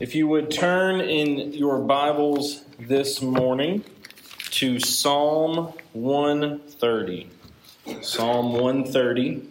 [0.00, 3.84] If you would turn in your Bibles this morning
[4.52, 7.28] to Psalm 130.
[8.00, 9.42] Psalm 130.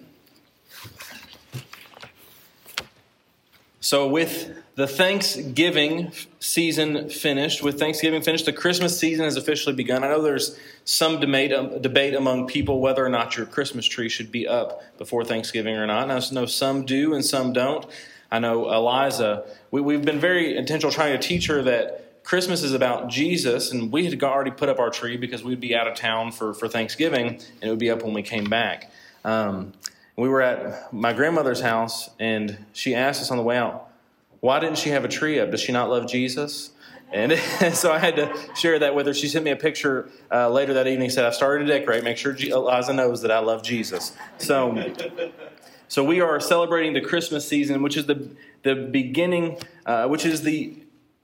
[3.80, 10.04] So, with the Thanksgiving season finished, with Thanksgiving finished, the Christmas season has officially begun.
[10.04, 14.10] I know there's some debate, um, debate among people whether or not your Christmas tree
[14.10, 16.10] should be up before Thanksgiving or not.
[16.10, 17.86] And I know some do and some don't.
[18.32, 22.74] I know Eliza, we, have been very intentional trying to teach her that Christmas is
[22.74, 25.96] about Jesus, and we had already put up our tree because we'd be out of
[25.96, 28.92] town for, for Thanksgiving, and it would be up when we came back.
[29.26, 29.74] Um,
[30.16, 33.90] we were at my grandmother's house, and she asked us on the way out,
[34.42, 35.50] Why didn't she have a tree up?
[35.50, 36.72] Does she not love Jesus?
[37.12, 37.34] And
[37.74, 39.14] so I had to share that with her.
[39.14, 41.10] She sent me a picture uh, later that evening.
[41.10, 42.04] Said, "I've started to decorate.
[42.04, 44.72] Make sure Eliza knows that I love Jesus." So
[45.90, 48.30] so we are celebrating the Christmas season, which is the,
[48.62, 49.58] the beginning,
[49.88, 50.78] uh, which is the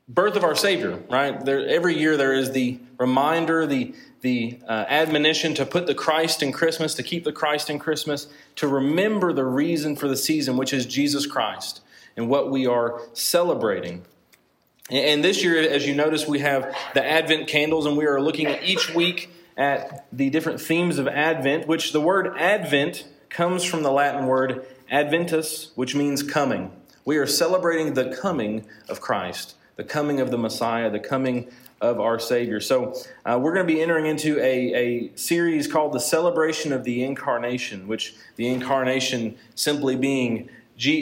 [0.10, 1.40] birth of our Savior, right?
[1.46, 6.41] There, every year there is the reminder, the, the uh, admonition to put the Christ
[6.41, 10.57] in Christmas, to keep the Christ in Christmas, to remember the reason for the season,
[10.57, 11.82] which is Jesus Christ
[12.18, 14.04] and what we are celebrating.
[14.90, 18.48] And this year, as you notice, we have the Advent candles, and we are looking
[18.48, 23.05] at each week at the different themes of Advent, which the word Advent
[23.36, 26.72] comes from the Latin word adventus, which means coming.
[27.04, 32.00] We are celebrating the coming of Christ, the coming of the Messiah, the coming of
[32.00, 32.62] our Savior.
[32.62, 36.86] So, uh, we're going to be entering into a, a series called The Celebration of
[36.86, 40.50] the Incarnation, which the incarnation simply being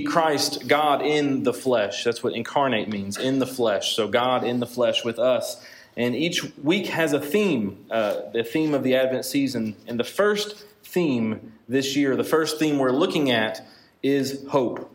[0.07, 2.03] Christ, God in the flesh.
[2.03, 3.95] That's what incarnate means, in the flesh.
[3.95, 5.63] So, God in the flesh with us.
[5.95, 9.75] And each week has a theme, uh, the theme of the Advent season.
[9.85, 13.65] And the first theme this year, the first theme we're looking at
[14.01, 14.89] is hope.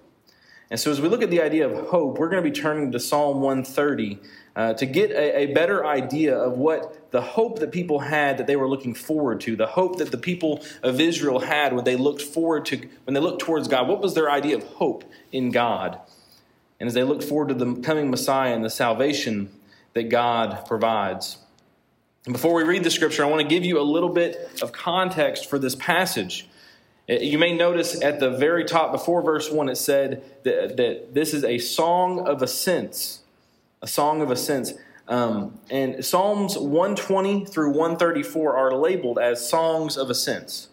[0.70, 2.92] And so, as we look at the idea of hope, we're going to be turning
[2.92, 4.18] to Psalm 130
[4.54, 8.46] uh, to get a, a, better idea of what the hope that people had that
[8.46, 11.96] they were looking forward to, the hope that the people of Israel had when they
[11.96, 13.88] looked forward to, when they looked towards God.
[13.88, 15.98] What was their idea of hope in God?
[16.80, 19.50] And as they looked forward to the coming Messiah and the salvation
[19.94, 21.38] that God provides.
[22.24, 24.72] And before we read the scripture, I want to give you a little bit of
[24.72, 26.47] context for this passage.
[27.08, 31.14] Uh, you may notice at the very top, before verse 1, it said that, that
[31.14, 33.20] this is a song of ascents.
[33.80, 34.74] A song of ascents.
[35.06, 40.68] Um, and Psalms 120 through 134 are labeled as songs of ascents.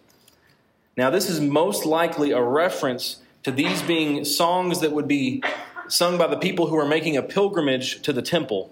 [0.97, 5.41] Now, this is most likely a reference to these being songs that would be
[5.87, 8.71] sung by the people who are making a pilgrimage to the temple.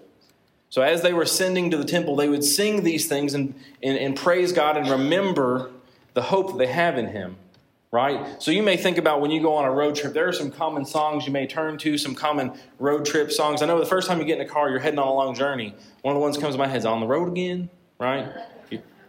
[0.68, 3.96] So, as they were ascending to the temple, they would sing these things and, and,
[3.96, 5.70] and praise God and remember
[6.14, 7.36] the hope that they have in Him
[7.94, 8.42] right?
[8.42, 10.50] So you may think about when you go on a road trip, there are some
[10.50, 13.62] common songs you may turn to, some common road trip songs.
[13.62, 15.32] I know the first time you get in a car, you're heading on a long
[15.32, 15.76] journey.
[16.02, 18.28] One of the ones that comes to my head is On the Road Again, right?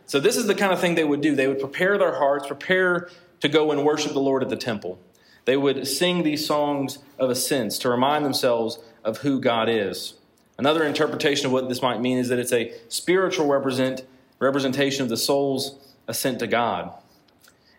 [0.05, 1.35] So this is the kind of thing they would do.
[1.35, 3.09] They would prepare their hearts, prepare
[3.39, 4.99] to go and worship the Lord at the temple.
[5.45, 10.13] They would sing these songs of ascents to remind themselves of who God is.
[10.59, 14.05] Another interpretation of what this might mean is that it's a spiritual represent,
[14.37, 15.75] representation of the soul's
[16.07, 16.93] ascent to God.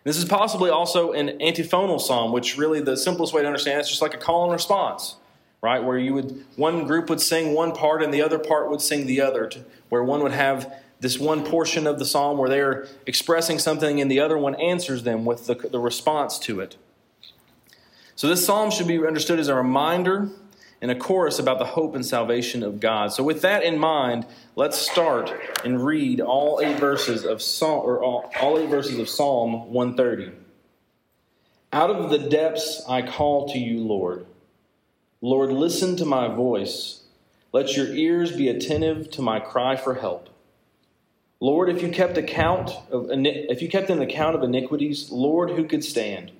[0.07, 3.89] This is possibly also an antiphonal psalm, which really the simplest way to understand it's
[3.89, 5.17] just like a call and response,
[5.61, 5.83] right?
[5.83, 9.05] Where you would one group would sing one part and the other part would sing
[9.05, 12.87] the other, to, where one would have this one portion of the psalm where they're
[13.05, 16.77] expressing something and the other one answers them with the, the response to it.
[18.15, 20.29] So this psalm should be understood as a reminder
[20.81, 23.11] and a chorus about the hope and salvation of God.
[23.11, 25.33] So, with that in mind, let's start
[25.63, 30.31] and read all eight verses of Psalm, or all, all eight verses of Psalm 130.
[31.73, 34.25] Out of the depths I call to you, Lord.
[35.21, 37.01] Lord, listen to my voice.
[37.51, 40.29] Let your ears be attentive to my cry for help.
[41.39, 45.65] Lord, if you kept account of if you kept an account of iniquities, Lord, who
[45.65, 46.31] could stand?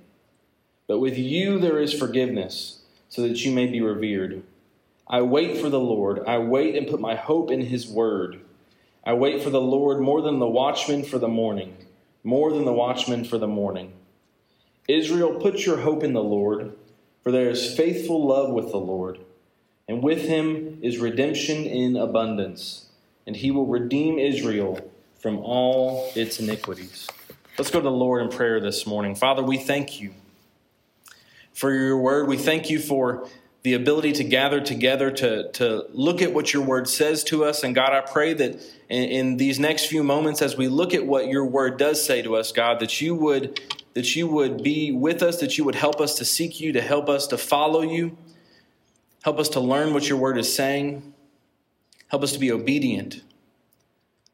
[0.87, 2.76] But with you there is forgiveness
[3.09, 4.43] so that you may be revered.
[5.07, 6.25] I wait for the Lord.
[6.27, 8.41] I wait and put my hope in his word.
[9.05, 11.77] I wait for the Lord more than the watchman for the morning,
[12.23, 13.93] more than the watchman for the morning.
[14.87, 16.73] Israel, put your hope in the Lord,
[17.23, 19.19] for there is faithful love with the Lord,
[19.87, 22.87] and with him is redemption in abundance,
[23.25, 27.07] and he will redeem Israel from all its iniquities.
[27.57, 29.15] Let's go to the Lord in prayer this morning.
[29.15, 30.13] Father, we thank you
[31.57, 32.27] for your word.
[32.27, 33.27] We thank you for
[33.63, 37.63] the ability to gather together to, to look at what your word says to us.
[37.63, 41.07] And God, I pray that in, in, these next few moments, as we look at
[41.07, 43.59] what your word does say to us, God, that you would
[43.95, 46.81] that you would be with us, that you would help us to seek you, to
[46.81, 48.15] help us to follow you.
[49.23, 51.11] Help us to learn what your word is saying.
[52.09, 53.23] Help us to be obedient.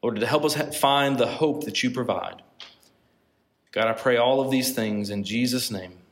[0.01, 2.41] Lord, to help us find the hope that you provide.
[3.71, 6.02] God, I pray all of these things in Jesus' name.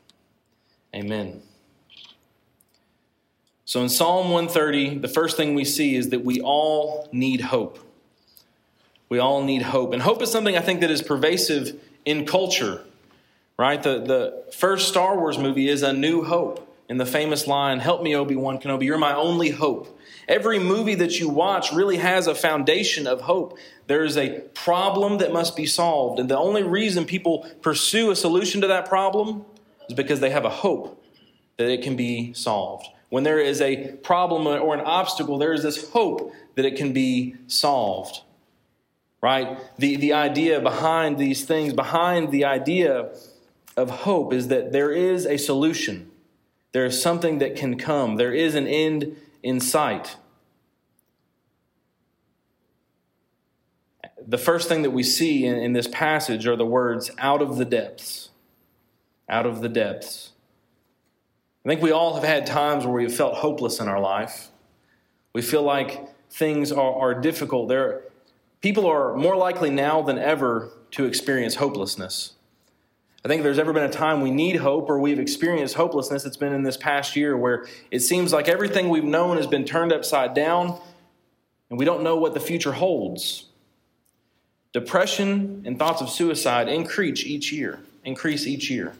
[0.95, 1.41] Amen.
[3.65, 7.79] So in Psalm 130, the first thing we see is that we all need hope.
[9.07, 9.93] We all need hope.
[9.93, 12.81] And hope is something I think that is pervasive in culture,
[13.57, 13.81] right?
[13.81, 16.67] The, the first Star Wars movie is A New Hope.
[16.89, 19.97] In the famous line, Help me, Obi Wan Kenobi, you're my only hope.
[20.27, 23.57] Every movie that you watch really has a foundation of hope.
[23.87, 26.19] There is a problem that must be solved.
[26.19, 29.45] And the only reason people pursue a solution to that problem
[29.91, 31.03] is because they have a hope
[31.57, 32.87] that it can be solved.
[33.09, 36.93] When there is a problem or an obstacle, there is this hope that it can
[36.93, 38.21] be solved
[39.21, 39.59] right?
[39.77, 43.11] The, the idea behind these things, behind the idea
[43.77, 46.09] of hope, is that there is a solution.
[46.71, 50.17] There is something that can come, there is an end in sight.
[54.25, 57.57] The first thing that we see in, in this passage are the words, out of
[57.57, 58.29] the depths.
[59.31, 60.31] Out of the depths.
[61.65, 64.49] I think we all have had times where we've felt hopeless in our life.
[65.33, 67.69] We feel like things are, are difficult.
[67.69, 68.01] There,
[68.61, 72.33] people are more likely now than ever to experience hopelessness.
[73.23, 76.25] I think if there's ever been a time we need hope or we've experienced hopelessness,
[76.25, 79.63] it's been in this past year where it seems like everything we've known has been
[79.63, 80.81] turned upside down
[81.69, 83.45] and we don't know what the future holds.
[84.73, 88.93] Depression and thoughts of suicide increase each year, increase each year.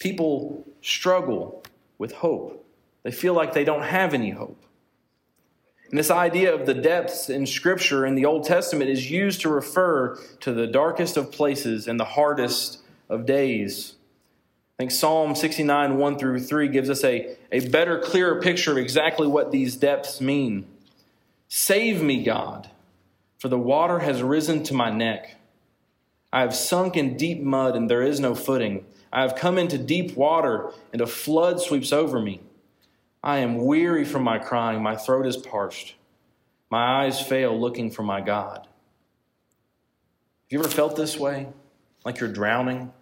[0.00, 1.62] People struggle
[1.98, 2.66] with hope.
[3.04, 4.60] They feel like they don't have any hope.
[5.90, 9.48] And this idea of the depths in Scripture in the Old Testament is used to
[9.48, 13.94] refer to the darkest of places and the hardest of days.
[14.78, 18.78] I think Psalm 69, 1 through 3 gives us a, a better, clearer picture of
[18.78, 20.66] exactly what these depths mean.
[21.48, 22.70] Save me, God,
[23.36, 25.36] for the water has risen to my neck.
[26.32, 28.86] I have sunk in deep mud, and there is no footing.
[29.12, 32.40] I have come into deep water, and a flood sweeps over me.
[33.22, 35.94] I am weary from my crying, my throat is parched.
[36.70, 38.60] My eyes fail looking for my God.
[38.60, 38.68] Have
[40.50, 41.48] you ever felt this way?
[42.04, 42.92] Like you're drowning?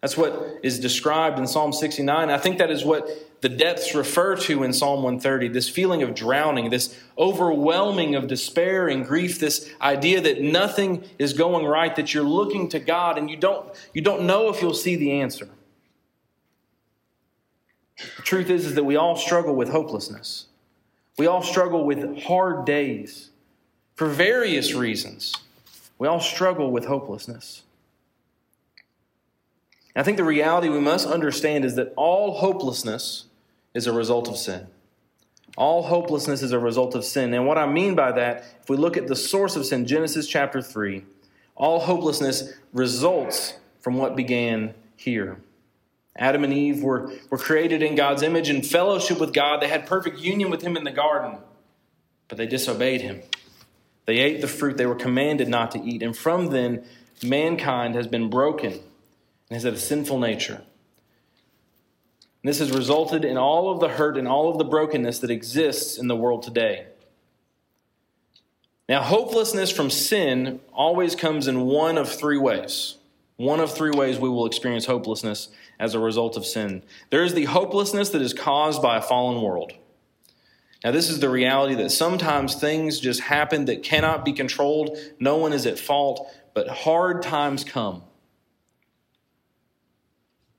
[0.00, 2.30] That's what is described in Psalm 69.
[2.30, 3.08] I think that is what
[3.40, 8.88] the depths refer to in Psalm 130 this feeling of drowning, this overwhelming of despair
[8.88, 13.30] and grief, this idea that nothing is going right, that you're looking to God and
[13.30, 15.48] you don't, you don't know if you'll see the answer.
[18.16, 20.46] The truth is, is that we all struggle with hopelessness.
[21.16, 23.30] We all struggle with hard days
[23.94, 25.34] for various reasons.
[25.98, 27.62] We all struggle with hopelessness.
[29.96, 33.24] I think the reality we must understand is that all hopelessness
[33.78, 34.66] is a result of sin.
[35.56, 37.32] All hopelessness is a result of sin.
[37.32, 40.26] And what I mean by that, if we look at the source of sin, Genesis
[40.26, 41.04] chapter 3,
[41.56, 45.38] all hopelessness results from what began here.
[46.16, 49.62] Adam and Eve were, were created in God's image and fellowship with God.
[49.62, 51.38] They had perfect union with Him in the garden,
[52.26, 53.22] but they disobeyed Him.
[54.06, 56.02] They ate the fruit they were commanded not to eat.
[56.02, 56.84] And from then,
[57.22, 58.82] mankind has been broken and
[59.50, 60.62] has had a sinful nature.
[62.48, 65.98] This has resulted in all of the hurt and all of the brokenness that exists
[65.98, 66.86] in the world today.
[68.88, 72.96] Now, hopelessness from sin always comes in one of three ways.
[73.36, 76.84] One of three ways we will experience hopelessness as a result of sin.
[77.10, 79.74] There is the hopelessness that is caused by a fallen world.
[80.82, 84.96] Now, this is the reality that sometimes things just happen that cannot be controlled.
[85.20, 88.04] No one is at fault, but hard times come.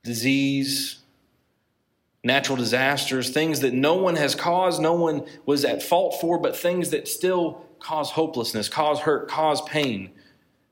[0.03, 0.98] Disease,
[2.23, 6.55] natural disasters, things that no one has caused, no one was at fault for, but
[6.55, 10.11] things that still cause hopelessness, cause hurt, cause pain.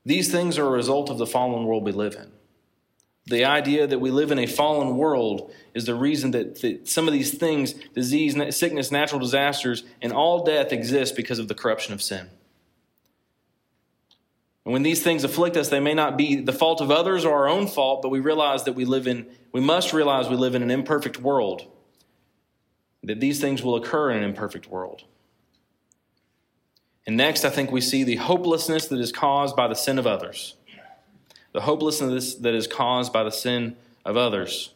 [0.05, 2.31] These things are a result of the fallen world we live in.
[3.25, 7.07] The idea that we live in a fallen world is the reason that, that some
[7.07, 11.93] of these things, disease, sickness, natural disasters, and all death exist because of the corruption
[11.93, 12.29] of sin.
[14.67, 17.33] And when these things afflict us, they may not be the fault of others or
[17.33, 20.55] our own fault, but we realize that we live in, we must realize we live
[20.55, 21.71] in an imperfect world,
[23.01, 25.05] that these things will occur in an imperfect world.
[27.05, 30.05] And next, I think we see the hopelessness that is caused by the sin of
[30.05, 30.55] others
[31.53, 34.73] the hopelessness that is caused by the sin of others.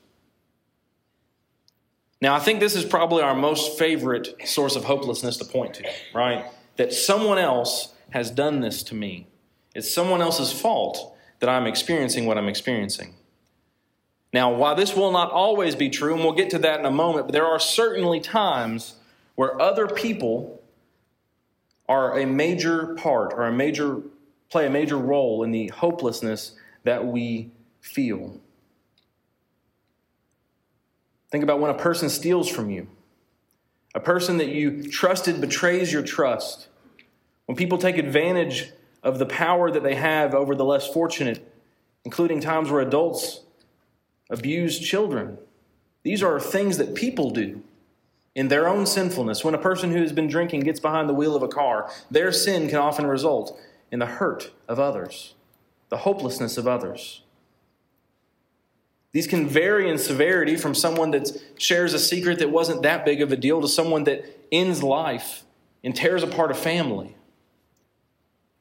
[2.21, 5.83] Now, I think this is probably our most favorite source of hopelessness to point to,
[6.15, 6.45] right?
[6.77, 9.27] That someone else has done this to me.
[9.74, 13.16] It's someone else's fault that I'm experiencing what I'm experiencing.
[14.34, 16.92] Now, while this will not always be true, and we'll get to that in a
[16.92, 18.96] moment, but there are certainly times
[19.36, 20.62] where other people
[21.90, 24.01] are a major part or a major
[24.50, 28.40] play a major role in the hopelessness that we feel.
[31.32, 32.88] Think about when a person steals from you.
[33.96, 36.68] A person that you trusted betrays your trust.
[37.46, 38.72] When people take advantage
[39.03, 41.53] of the power that they have over the less fortunate,
[42.05, 43.41] including times where adults
[44.29, 45.38] abuse children.
[46.03, 47.63] These are things that people do
[48.34, 49.43] in their own sinfulness.
[49.43, 52.31] When a person who has been drinking gets behind the wheel of a car, their
[52.31, 53.60] sin can often result
[53.91, 55.36] in the hurt of others,
[55.89, 57.22] the hopelessness of others.
[59.12, 63.22] These can vary in severity from someone that shares a secret that wasn't that big
[63.22, 65.43] of a deal to someone that ends life
[65.84, 67.15] and tears apart a family.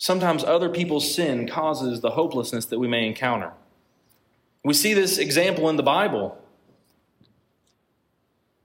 [0.01, 3.53] Sometimes other people's sin causes the hopelessness that we may encounter.
[4.65, 6.39] We see this example in the Bible.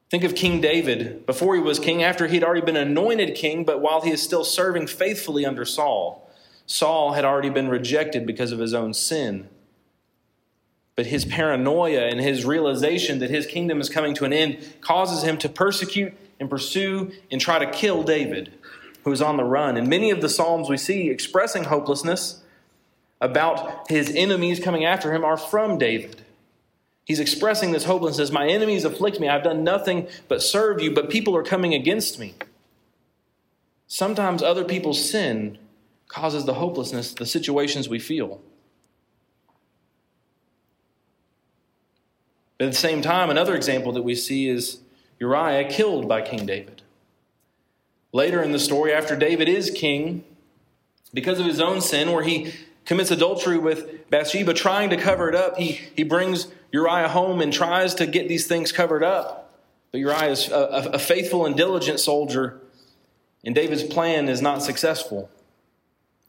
[0.10, 3.82] Think of King David before he was king, after he'd already been anointed king, but
[3.82, 6.32] while he is still serving faithfully under Saul.
[6.68, 9.50] Saul had already been rejected because of his own sin.
[10.96, 15.24] But his paranoia and his realization that his kingdom is coming to an end causes
[15.24, 18.54] him to persecute and pursue and try to kill David,
[19.06, 19.78] who is on the run.
[19.78, 22.42] And many of the Psalms we see expressing hopelessness
[23.22, 26.24] about his enemies coming after him are from David.
[27.06, 28.32] He's expressing this hopelessness.
[28.32, 29.30] My enemies afflict me.
[29.30, 32.34] I've done nothing but serve you, but people are coming against me.
[33.88, 35.60] Sometimes other people's sin
[36.08, 38.42] causes the hopelessness, the situations we feel.
[42.58, 44.80] But at the same time, another example that we see is
[45.20, 46.82] Uriah killed by King David.
[48.16, 50.24] Later in the story, after David is king,
[51.14, 52.54] because of his own sin, where he
[52.86, 57.52] commits adultery with Bathsheba, trying to cover it up, he, he brings Uriah home and
[57.52, 59.60] tries to get these things covered up.
[59.92, 62.62] But Uriah is a, a faithful and diligent soldier,
[63.44, 65.30] and David's plan is not successful.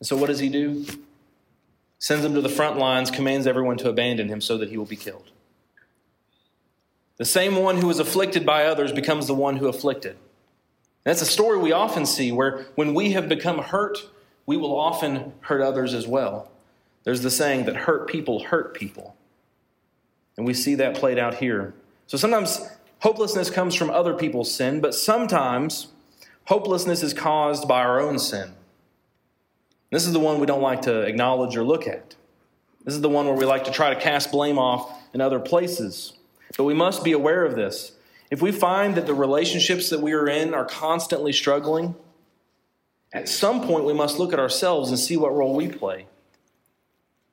[0.00, 0.84] And so what does he do?
[2.00, 4.86] Sends him to the front lines, commands everyone to abandon him so that he will
[4.86, 5.30] be killed.
[7.18, 10.16] The same one who was afflicted by others becomes the one who afflicted.
[11.06, 13.96] That's a story we often see where when we have become hurt,
[14.44, 16.50] we will often hurt others as well.
[17.04, 19.14] There's the saying that hurt people hurt people.
[20.36, 21.74] And we see that played out here.
[22.08, 22.60] So sometimes
[22.98, 25.86] hopelessness comes from other people's sin, but sometimes
[26.46, 28.54] hopelessness is caused by our own sin.
[29.92, 32.16] This is the one we don't like to acknowledge or look at.
[32.84, 35.38] This is the one where we like to try to cast blame off in other
[35.38, 36.14] places.
[36.56, 37.92] But we must be aware of this.
[38.30, 41.94] If we find that the relationships that we are in are constantly struggling,
[43.12, 46.06] at some point we must look at ourselves and see what role we play.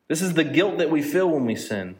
[0.07, 1.95] This is the guilt that we feel when we sin.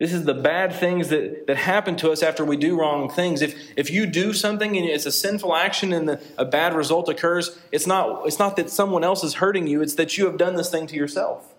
[0.00, 3.42] This is the bad things that, that happen to us after we do wrong things.
[3.42, 7.10] If, if you do something and it's a sinful action and the, a bad result
[7.10, 10.38] occurs, it's not, it's not that someone else is hurting you, it's that you have
[10.38, 11.52] done this thing to yourself.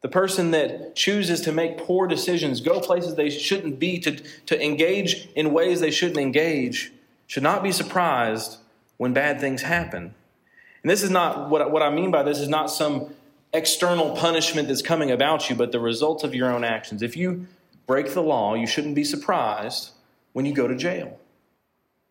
[0.00, 4.12] The person that chooses to make poor decisions, go places they shouldn't be, to,
[4.46, 6.92] to engage in ways they shouldn't engage,
[7.26, 8.58] should not be surprised
[8.96, 10.14] when bad things happen.
[10.82, 13.12] And this is not what, what I mean by this is not some
[13.52, 17.02] external punishment that's coming about you, but the result of your own actions.
[17.02, 17.46] If you
[17.86, 19.90] break the law, you shouldn't be surprised
[20.32, 21.18] when you go to jail.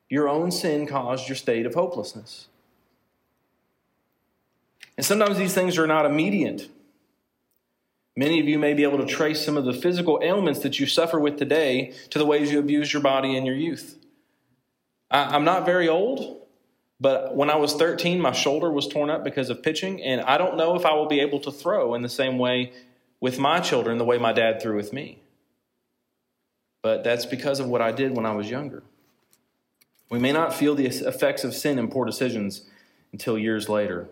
[0.10, 2.48] Your own sin caused your state of hopelessness.
[4.98, 6.70] And sometimes these things are not immediate.
[8.17, 10.88] Many of you may be able to trace some of the physical ailments that you
[10.88, 13.95] suffer with today to the ways you abused your body in your youth.
[15.12, 16.41] I, am not very old,
[17.00, 20.39] but when I was 13, my shoulder was torn up because of pitching, and I
[20.39, 22.74] don't know if I will be able to throw in the same way
[23.19, 25.19] with my children the way my dad threw with me.
[26.81, 28.81] But that's because of what I did when I was younger.
[30.09, 32.63] We may not feel the effects of sin and poor decisions
[33.12, 34.09] until years later.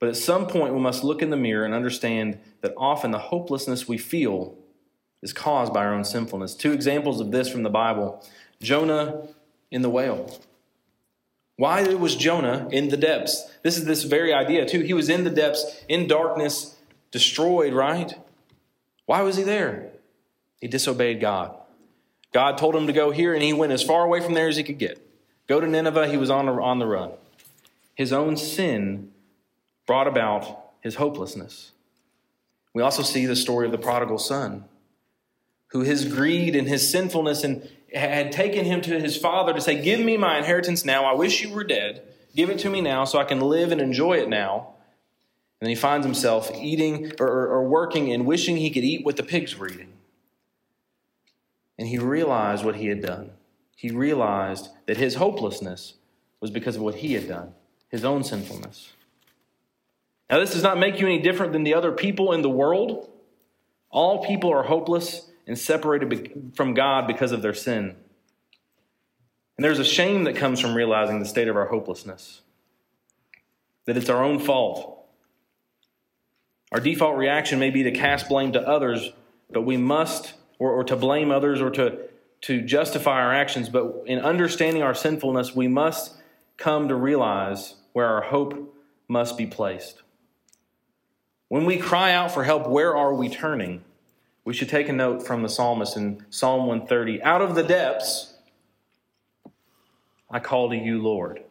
[0.00, 3.18] But at some point, we must look in the mirror and understand that often the
[3.18, 4.56] hopelessness we feel
[5.22, 6.54] is caused by our own sinfulness.
[6.54, 8.24] Two examples of this from the Bible
[8.62, 9.28] Jonah
[9.70, 10.40] in the whale.
[11.56, 13.50] Why was Jonah in the depths?
[13.62, 14.80] This is this very idea, too.
[14.80, 16.76] He was in the depths, in darkness,
[17.10, 18.14] destroyed, right?
[19.04, 19.90] Why was he there?
[20.60, 21.54] He disobeyed God.
[22.32, 24.56] God told him to go here, and he went as far away from there as
[24.56, 25.06] he could get.
[25.48, 27.10] Go to Nineveh, he was on on the run.
[27.94, 29.10] His own sin
[29.90, 31.72] brought about his hopelessness.
[32.74, 34.66] We also see the story of the prodigal son,
[35.72, 39.82] who his greed and his sinfulness and had taken him to his father to say,
[39.82, 41.06] Give me my inheritance now.
[41.06, 42.04] I wish you were dead.
[42.36, 44.74] Give it to me now so I can live and enjoy it now.
[45.60, 49.04] And then he finds himself eating or, or, or working and wishing he could eat
[49.04, 49.92] what the pigs were eating.
[51.80, 53.32] and he realized what he had done.
[53.74, 55.94] He realized that his hopelessness
[56.40, 57.54] was because of what he had done,
[57.88, 58.90] his own sinfulness.
[60.30, 63.10] Now, this does not make you any different than the other people in the world.
[63.90, 67.96] All people are hopeless and separated from God because of their sin.
[69.56, 72.42] And there's a shame that comes from realizing the state of our hopelessness,
[73.86, 75.04] that it's our own fault.
[76.70, 79.12] Our default reaction may be to cast blame to others,
[79.50, 81.98] but we must, or, or to blame others or to,
[82.42, 83.68] to justify our actions.
[83.68, 86.14] But in understanding our sinfulness, we must
[86.56, 88.76] come to realize where our hope
[89.08, 90.02] must be placed.
[91.50, 93.82] When we cry out for help, where are we turning?
[94.44, 98.34] We should take a note from the psalmist in Psalm 130 Out of the depths,
[100.30, 101.42] I call to you, Lord.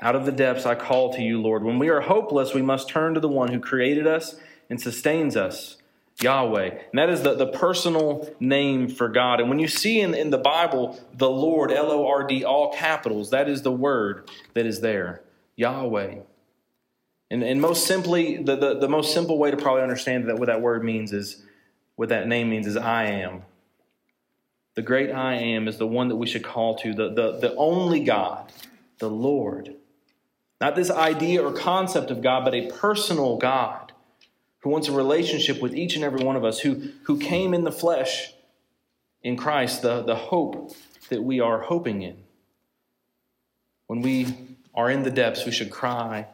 [0.00, 1.64] Out of the depths, I call to you, Lord.
[1.64, 4.36] When we are hopeless, we must turn to the one who created us
[4.70, 5.78] and sustains us,
[6.20, 6.68] Yahweh.
[6.68, 9.40] And that is the, the personal name for God.
[9.40, 12.72] And when you see in, in the Bible the Lord, L O R D, all
[12.72, 15.22] capitals, that is the word that is there,
[15.56, 16.20] Yahweh.
[17.32, 20.48] And, and most simply, the, the, the most simple way to probably understand that what
[20.48, 21.42] that word means is,
[21.96, 23.44] what that name means is I am.
[24.74, 27.54] The great I am is the one that we should call to, the, the, the
[27.56, 28.52] only God,
[28.98, 29.74] the Lord.
[30.60, 33.92] Not this idea or concept of God, but a personal God
[34.58, 37.64] who wants a relationship with each and every one of us, who, who came in
[37.64, 38.34] the flesh
[39.22, 40.76] in Christ, the, the hope
[41.08, 42.18] that we are hoping in.
[43.86, 46.26] When we are in the depths, we should cry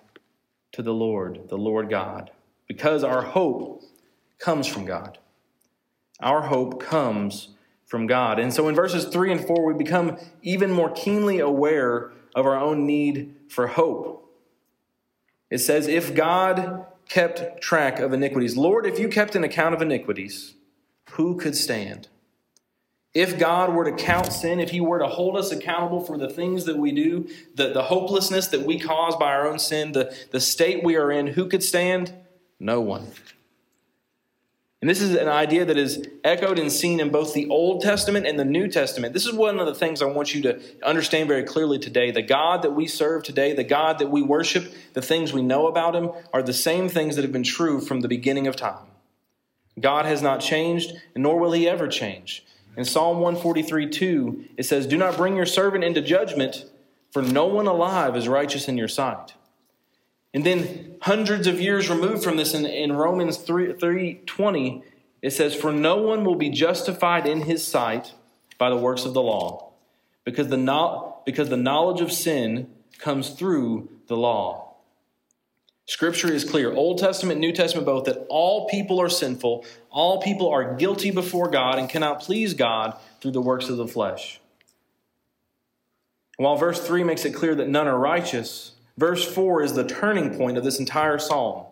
[0.73, 2.31] to the Lord, the Lord God,
[2.67, 3.83] because our hope
[4.39, 5.19] comes from God.
[6.21, 7.49] Our hope comes
[7.87, 8.39] from God.
[8.39, 12.59] And so in verses 3 and 4, we become even more keenly aware of our
[12.59, 14.31] own need for hope.
[15.51, 19.81] It says, If God kept track of iniquities, Lord, if you kept an account of
[19.81, 20.55] iniquities,
[21.13, 22.09] who could stand?
[23.15, 26.29] If God were to count sin, if He were to hold us accountable for the
[26.29, 30.15] things that we do, the, the hopelessness that we cause by our own sin, the,
[30.31, 32.13] the state we are in, who could stand?
[32.61, 33.09] No one.
[34.81, 38.27] And this is an idea that is echoed and seen in both the Old Testament
[38.27, 39.13] and the New Testament.
[39.13, 42.13] This is one of the things I want you to understand very clearly today.
[42.13, 45.67] The God that we serve today, the God that we worship, the things we know
[45.67, 48.87] about Him, are the same things that have been true from the beginning of time.
[49.81, 52.45] God has not changed, nor will He ever change.
[52.79, 56.65] In Psalm 143 2, it says, Do not bring your servant into judgment,
[57.11, 59.35] for no one alive is righteous in your sight.
[60.33, 64.85] And then hundreds of years removed from this in, in Romans 3, 3.20,
[65.23, 68.15] it says, For no one will be justified in his sight
[68.59, 69.73] by the works of the law,
[70.23, 74.68] because the, because the knowledge of sin comes through the law.
[75.89, 80.51] Scripture is clear, Old Testament, New Testament both, that all people are sinful, all people
[80.51, 84.39] are guilty before God and cannot please God through the works of the flesh.
[86.37, 90.37] While verse 3 makes it clear that none are righteous, verse 4 is the turning
[90.37, 91.65] point of this entire psalm.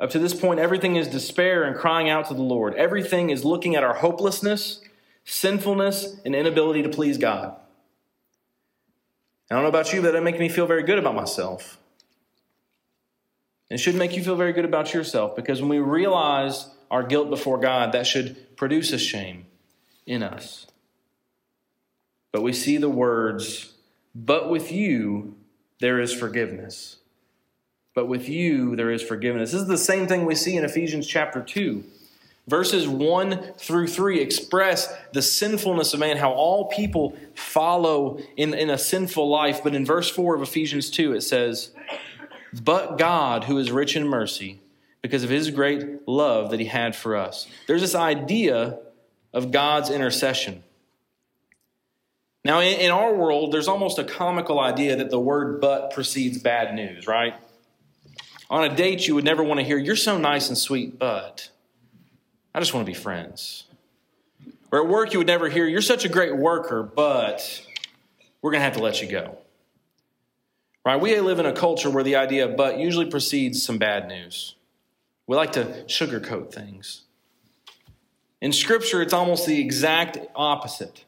[0.00, 2.74] Up to this point, everything is despair and crying out to the Lord.
[2.76, 4.80] Everything is looking at our hopelessness,
[5.24, 7.54] sinfulness, and inability to please God.
[9.50, 11.78] I don't know about you, but that makes me feel very good about myself.
[13.68, 17.30] It should make you feel very good about yourself because when we realize our guilt
[17.30, 19.46] before God, that should produce a shame
[20.06, 20.66] in us.
[22.32, 23.72] But we see the words,
[24.14, 25.34] but with you
[25.80, 26.96] there is forgiveness.
[27.94, 29.52] But with you there is forgiveness.
[29.52, 31.82] This is the same thing we see in Ephesians chapter 2.
[32.48, 38.70] Verses 1 through 3 express the sinfulness of man, how all people follow in, in
[38.70, 39.64] a sinful life.
[39.64, 41.70] But in verse 4 of Ephesians 2, it says,
[42.52, 44.60] but God, who is rich in mercy,
[45.02, 47.46] because of his great love that he had for us.
[47.66, 48.78] There's this idea
[49.32, 50.64] of God's intercession.
[52.44, 56.74] Now, in, our world, there's almost a comical idea that the word but precedes bad
[56.74, 57.34] news, right?
[58.48, 61.50] On a date, you would never want to hear, You're so nice and sweet, but
[62.54, 63.64] I just want to be friends.
[64.70, 67.66] Or at work, you would never hear, You're such a great worker, but
[68.42, 69.38] we're going to have to let you go.
[70.86, 71.00] Right?
[71.00, 74.54] We live in a culture where the idea of but usually precedes some bad news.
[75.26, 77.02] We like to sugarcoat things.
[78.40, 81.04] In Scripture, it's almost the exact opposite.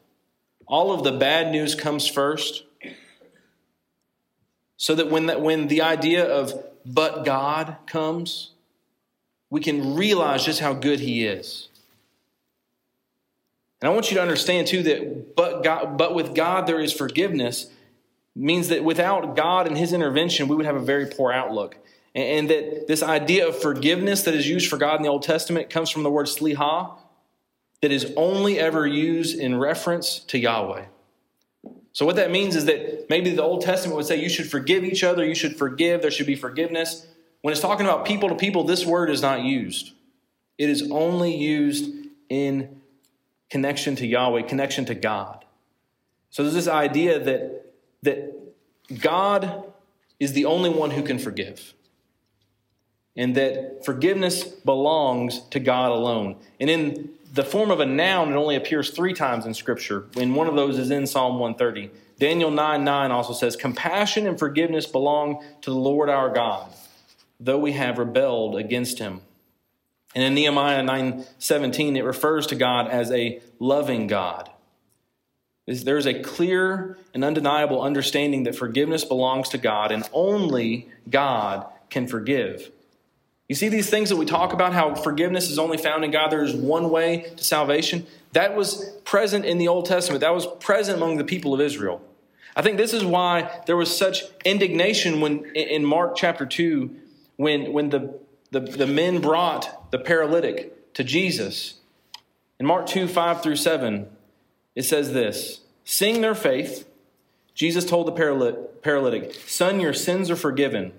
[0.67, 2.65] All of the bad news comes first,
[4.75, 8.51] so that when, that when the idea of but God comes,
[9.49, 11.69] we can realize just how good He is.
[13.81, 16.91] And I want you to understand too that but God, but with God there is
[16.91, 17.71] forgiveness
[18.35, 21.77] means that without God and His intervention, we would have a very poor outlook.
[22.15, 25.69] And that this idea of forgiveness that is used for God in the Old Testament
[25.69, 26.97] comes from the word sliha.
[27.81, 30.85] that is only ever used in reference to Yahweh.
[31.93, 34.83] So, what that means is that maybe the Old Testament would say you should forgive
[34.83, 37.05] each other, you should forgive, there should be forgiveness.
[37.41, 39.91] When it's talking about people to people, this word is not used.
[40.57, 41.91] It is only used
[42.29, 42.81] in
[43.49, 45.45] connection to Yahweh, connection to God.
[46.29, 47.58] So, there's this idea that,
[48.03, 48.33] that
[49.01, 49.63] God
[50.19, 51.73] is the only one who can forgive
[53.19, 56.37] and that forgiveness belongs to God alone.
[56.57, 60.35] And in the form of a noun, it only appears three times in Scripture, and
[60.35, 61.91] one of those is in Psalm 130.
[62.17, 66.71] Daniel 9 9 also says, Compassion and forgiveness belong to the Lord our God,
[67.41, 69.19] though we have rebelled against him.
[70.15, 74.49] And in Nehemiah 9 17, it refers to God as a loving God.
[75.69, 82.07] There's a clear and undeniable understanding that forgiveness belongs to God, and only God can
[82.07, 82.71] forgive.
[83.47, 86.31] You see these things that we talk about, how forgiveness is only found in God,
[86.31, 88.07] there is one way to salvation.
[88.33, 92.01] That was present in the Old Testament, that was present among the people of Israel.
[92.55, 96.95] I think this is why there was such indignation when in Mark chapter 2,
[97.37, 98.19] when, when the,
[98.51, 101.75] the, the men brought the paralytic to Jesus.
[102.59, 104.09] In Mark 2, 5 through 7,
[104.75, 106.87] it says this Seeing their faith,
[107.53, 110.93] Jesus told the paralytic, Son, your sins are forgiven.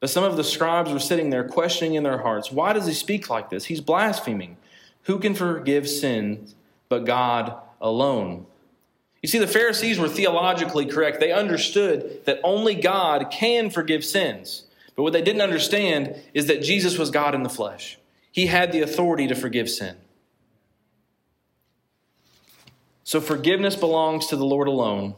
[0.00, 2.92] But some of the scribes were sitting there questioning in their hearts, Why does he
[2.92, 3.66] speak like this?
[3.66, 4.56] He's blaspheming.
[5.04, 6.54] Who can forgive sins
[6.88, 8.46] but God alone?
[9.22, 11.20] You see, the Pharisees were theologically correct.
[11.20, 14.64] They understood that only God can forgive sins.
[14.96, 17.98] But what they didn't understand is that Jesus was God in the flesh.
[18.32, 19.96] He had the authority to forgive sin.
[23.04, 25.14] So forgiveness belongs to the Lord alone.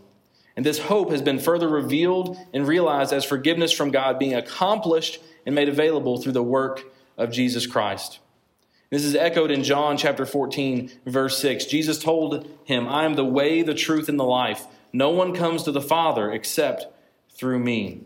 [0.57, 5.21] And this hope has been further revealed and realized as forgiveness from God being accomplished
[5.45, 6.85] and made available through the work
[7.19, 8.21] of Jesus Christ.
[8.91, 11.65] This is echoed in John chapter 14, verse 6.
[11.65, 14.67] Jesus told him, I am the way, the truth, and the life.
[14.93, 16.87] No one comes to the Father except
[17.37, 18.03] through me.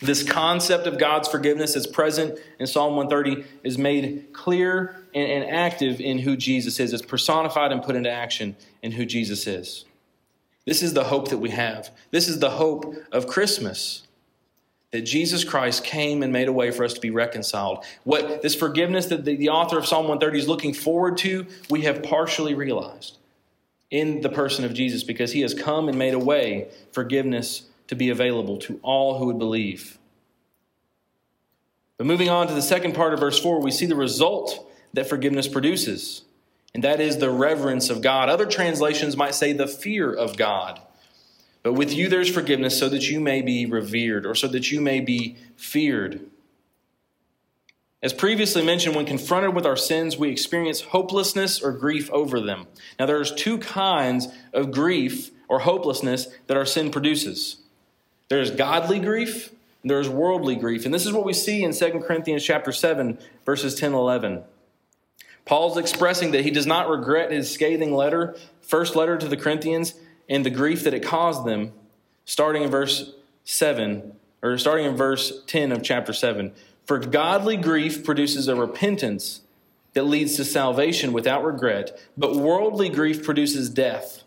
[0.00, 5.50] This concept of God's forgiveness that's present in Psalm 130 is made clear and, and
[5.50, 6.92] active in who Jesus is.
[6.92, 9.84] It's personified and put into action in who Jesus is.
[10.66, 11.90] This is the hope that we have.
[12.10, 14.06] This is the hope of Christmas.
[14.90, 17.84] That Jesus Christ came and made a way for us to be reconciled.
[18.04, 21.82] What this forgiveness that the, the author of Psalm 130 is looking forward to, we
[21.82, 23.16] have partially realized
[23.90, 27.96] in the person of Jesus because he has come and made a way forgiveness to
[27.96, 29.98] be available to all who would believe.
[31.98, 35.08] But moving on to the second part of verse 4, we see the result that
[35.08, 36.22] forgiveness produces
[36.74, 38.30] and that is the reverence of God.
[38.30, 40.80] Other translations might say the fear of God.
[41.62, 44.80] But with you there's forgiveness so that you may be revered or so that you
[44.80, 46.30] may be feared.
[48.02, 52.66] As previously mentioned, when confronted with our sins, we experience hopelessness or grief over them.
[52.98, 57.61] Now, there's two kinds of grief or hopelessness that our sin produces.
[58.32, 59.50] There's godly grief,
[59.84, 60.86] there's worldly grief.
[60.86, 64.44] And this is what we see in 2 Corinthians chapter 7, verses 10 and 11.
[65.44, 69.92] Paul's expressing that he does not regret his scathing letter, first letter to the Corinthians,
[70.30, 71.72] and the grief that it caused them,
[72.24, 73.12] starting in verse
[73.44, 76.52] 7, or starting in verse 10 of chapter 7.
[76.86, 79.42] For godly grief produces a repentance
[79.92, 84.21] that leads to salvation without regret, but worldly grief produces death.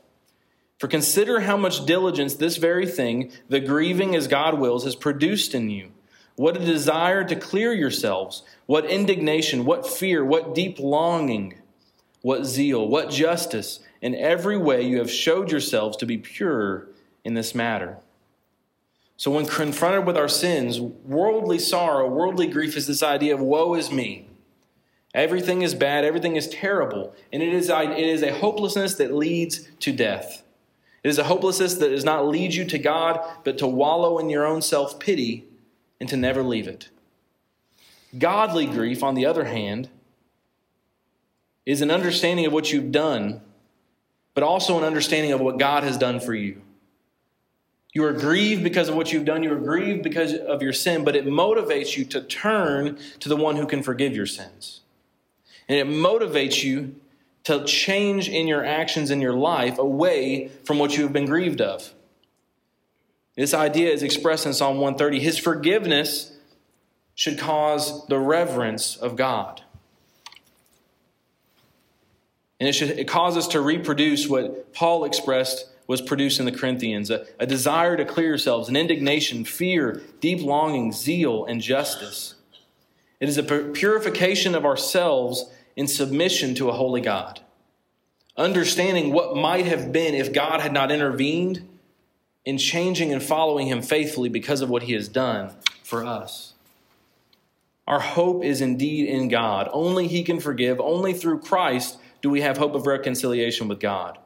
[0.77, 5.55] For consider how much diligence this very thing, the grieving as God wills, has produced
[5.55, 5.91] in you.
[6.35, 8.43] What a desire to clear yourselves.
[8.65, 11.61] What indignation, what fear, what deep longing,
[12.21, 13.79] what zeal, what justice.
[14.01, 16.87] In every way you have showed yourselves to be pure
[17.23, 17.97] in this matter.
[19.17, 23.73] So, when confronted with our sins, worldly sorrow, worldly grief is this idea of woe
[23.75, 24.27] is me.
[25.13, 29.69] Everything is bad, everything is terrible, and it is, it is a hopelessness that leads
[29.79, 30.43] to death.
[31.05, 34.27] It is a hopelessness that does not lead you to God, but to wallow in
[34.27, 35.45] your own self pity
[35.99, 36.89] and to never leave it.
[38.17, 39.87] Godly grief, on the other hand,
[41.63, 43.41] is an understanding of what you've done,
[44.33, 46.59] but also an understanding of what God has done for you.
[47.93, 49.43] You are grieved because of what you've done.
[49.43, 53.37] You are grieved because of your sin, but it motivates you to turn to the
[53.37, 54.81] one who can forgive your sins.
[55.69, 56.95] And it motivates you
[57.45, 61.61] to change in your actions in your life away from what you have been grieved
[61.61, 61.93] of.
[63.35, 65.19] This idea is expressed in Psalm 130.
[65.19, 66.33] His forgiveness
[67.13, 69.61] should cause the reverence of God.
[72.59, 76.51] And it should it cause us to reproduce what Paul expressed was produced in the
[76.51, 82.35] Corinthians a, a desire to clear yourselves, an indignation, fear, deep longing, zeal, and justice.
[83.19, 87.41] It is a purification of ourselves in submission to a holy God.
[88.37, 91.67] understanding what might have been if God had not intervened
[92.43, 95.51] in changing and following him faithfully because of what he has done
[95.83, 96.53] for us.
[97.87, 99.69] Our hope is indeed in God.
[99.71, 100.79] Only he can forgive.
[100.79, 104.17] Only through Christ do we have hope of reconciliation with God.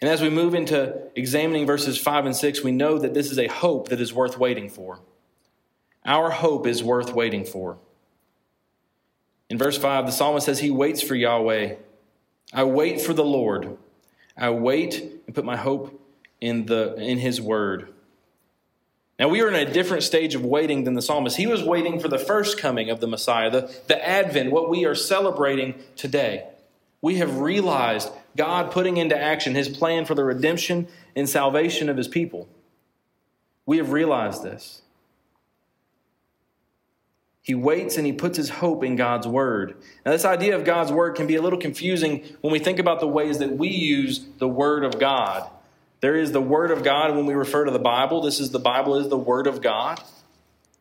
[0.00, 3.38] And as we move into examining verses 5 and 6, we know that this is
[3.38, 5.00] a hope that is worth waiting for.
[6.04, 7.78] Our hope is worth waiting for.
[9.50, 11.74] In verse 5, the psalmist says, He waits for Yahweh.
[12.54, 13.76] I wait for the Lord.
[14.36, 16.00] I wait and put my hope
[16.40, 17.92] in, the, in His word.
[19.18, 21.36] Now, we are in a different stage of waiting than the psalmist.
[21.36, 24.86] He was waiting for the first coming of the Messiah, the, the Advent, what we
[24.86, 26.46] are celebrating today.
[27.02, 31.96] We have realized God putting into action his plan for the redemption and salvation of
[31.96, 32.48] his people.
[33.66, 34.82] We have realized this.
[37.50, 39.74] He waits and he puts his hope in God's word.
[40.06, 43.00] Now, this idea of God's word can be a little confusing when we think about
[43.00, 45.50] the ways that we use the word of God.
[45.98, 48.20] There is the word of God when we refer to the Bible.
[48.20, 50.00] This is the Bible is the word of God.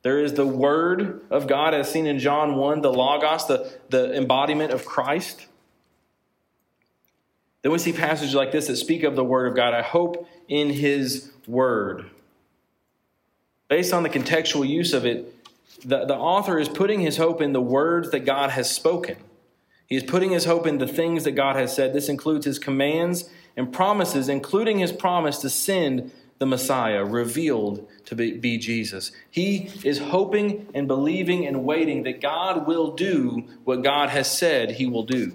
[0.03, 4.15] There is the word of God as seen in John 1, the Logos, the, the
[4.15, 5.47] embodiment of Christ.
[7.63, 9.73] Then we see passages like this that speak of the Word of God.
[9.73, 12.11] I hope in His Word.
[13.69, 15.33] Based on the contextual use of it,
[15.83, 19.17] the, the author is putting his hope in the words that God has spoken.
[19.87, 21.93] He is putting his hope in the things that God has said.
[21.93, 28.15] This includes his commands and promises, including his promise to send the Messiah, revealed to
[28.15, 29.11] be, be, Jesus.
[29.29, 34.71] He is hoping and believing and waiting that God will do what God has said
[34.71, 35.33] he will do.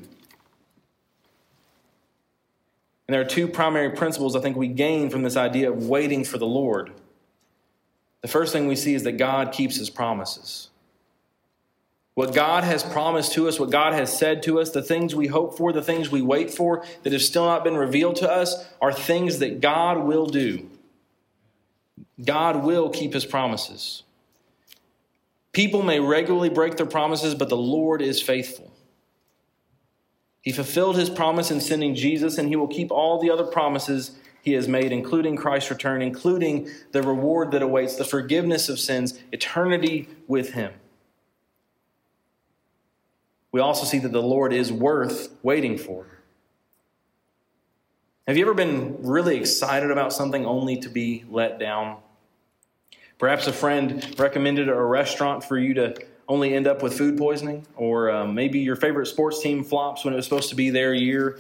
[3.07, 6.25] And there are two primary principles I think we gain from this idea of waiting
[6.25, 6.93] for the Lord.
[8.25, 10.71] The first thing we see is that God keeps his promises.
[12.15, 15.27] What God has promised to us, what God has said to us, the things we
[15.27, 18.65] hope for, the things we wait for that have still not been revealed to us
[18.81, 20.71] are things that God will do.
[22.25, 24.05] God will keep his promises.
[25.53, 28.73] People may regularly break their promises, but the Lord is faithful.
[30.41, 34.19] He fulfilled his promise in sending Jesus, and he will keep all the other promises
[34.45, 39.19] he has made, including Christ's return, including the reward that awaits, the forgiveness of sins,
[39.33, 40.71] eternity with him.
[43.53, 46.07] We also see that the Lord is worth waiting for.
[48.29, 51.97] Have you ever been really excited about something only to be let down?
[53.19, 55.95] Perhaps a friend recommended a restaurant for you to
[56.29, 60.13] only end up with food poisoning, or um, maybe your favorite sports team flops when
[60.13, 61.39] it was supposed to be their year.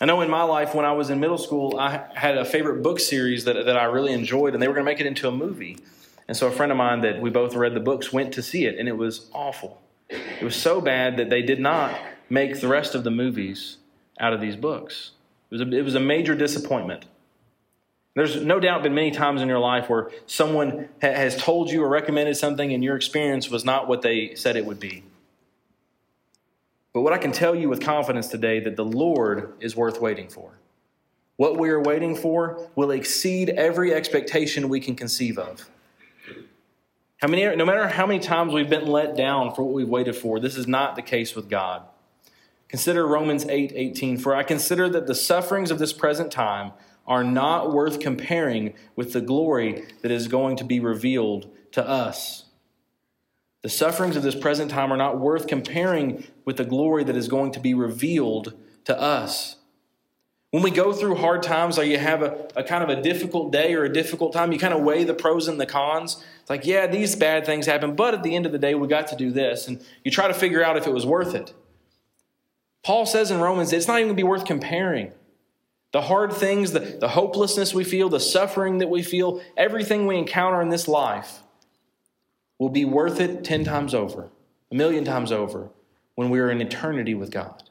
[0.00, 2.82] I know in my life, when I was in middle school, I had a favorite
[2.82, 5.28] book series that, that I really enjoyed, and they were going to make it into
[5.28, 5.78] a movie.
[6.26, 8.64] And so a friend of mine that we both read the books went to see
[8.64, 9.80] it, and it was awful.
[10.08, 11.96] It was so bad that they did not
[12.28, 13.76] make the rest of the movies
[14.18, 15.12] out of these books.
[15.50, 17.04] It was a, it was a major disappointment.
[18.14, 21.82] There's no doubt been many times in your life where someone ha- has told you
[21.82, 25.02] or recommended something and your experience was not what they said it would be.
[26.94, 30.28] But what I can tell you with confidence today that the Lord is worth waiting
[30.28, 30.52] for.
[31.36, 35.68] What we are waiting for will exceed every expectation we can conceive of.
[37.16, 40.14] How many, no matter how many times we've been let down for what we've waited
[40.14, 41.82] for, this is not the case with God.
[42.68, 44.18] Consider Romans 8 18.
[44.18, 46.72] For I consider that the sufferings of this present time
[47.06, 52.43] are not worth comparing with the glory that is going to be revealed to us.
[53.64, 57.28] The sufferings of this present time are not worth comparing with the glory that is
[57.28, 58.52] going to be revealed
[58.84, 59.56] to us.
[60.50, 63.52] When we go through hard times or you have a, a kind of a difficult
[63.52, 66.22] day or a difficult time, you kind of weigh the pros and the cons.
[66.42, 68.86] It's like, yeah, these bad things happen, but at the end of the day, we
[68.86, 69.66] got to do this.
[69.66, 71.54] And you try to figure out if it was worth it.
[72.82, 75.12] Paul says in Romans, it's not even going to be worth comparing.
[75.92, 80.18] The hard things, the, the hopelessness we feel, the suffering that we feel, everything we
[80.18, 81.40] encounter in this life
[82.58, 84.30] will be worth it 10 times over,
[84.70, 85.70] a million times over,
[86.14, 87.64] when we are in eternity with God.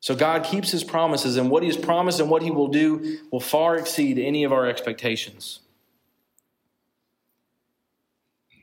[0.00, 3.18] So God keeps his promises, and what he has promised and what he will do
[3.30, 5.60] will far exceed any of our expectations.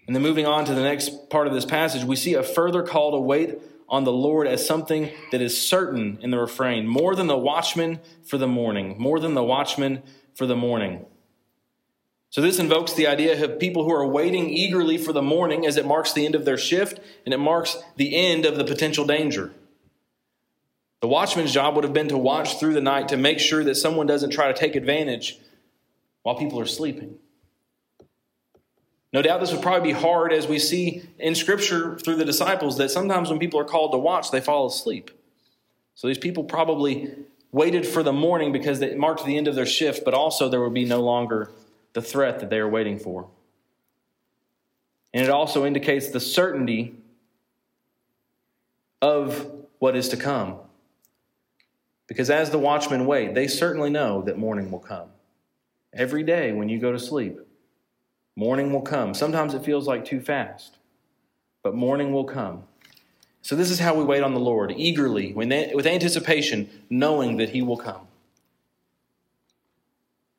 [0.07, 2.83] And then moving on to the next part of this passage, we see a further
[2.83, 7.15] call to wait on the Lord as something that is certain in the refrain, more
[7.15, 10.01] than the watchman for the morning, more than the watchman
[10.33, 11.05] for the morning.
[12.35, 15.77] So, this invokes the idea of people who are waiting eagerly for the morning as
[15.77, 19.05] it marks the end of their shift and it marks the end of the potential
[19.05, 19.53] danger.
[20.99, 23.75] The watchman's job would have been to watch through the night to make sure that
[23.75, 25.39] someone doesn't try to take advantage
[26.23, 27.15] while people are sleeping.
[29.13, 32.77] No doubt this would probably be hard as we see in Scripture through the disciples
[32.79, 35.09] that sometimes when people are called to watch, they fall asleep.
[35.93, 37.15] So these people probably
[37.53, 40.59] waited for the morning because it marked the end of their shift, but also there
[40.59, 41.49] would be no longer
[41.95, 43.29] the threat that they are waiting for.
[45.13, 46.93] And it also indicates the certainty
[49.01, 50.57] of what is to come.
[52.07, 55.07] Because as the watchmen wait, they certainly know that morning will come.
[55.93, 57.39] Every day when you go to sleep,
[58.35, 59.13] morning will come.
[59.13, 60.77] Sometimes it feels like too fast,
[61.63, 62.63] but morning will come.
[63.41, 67.61] So, this is how we wait on the Lord eagerly, with anticipation, knowing that He
[67.61, 68.07] will come.